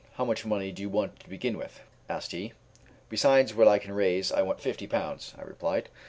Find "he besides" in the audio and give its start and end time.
2.31-3.53